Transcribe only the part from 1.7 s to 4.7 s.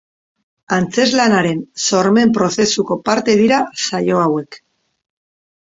sormen prozesuko parte dira saio hauek.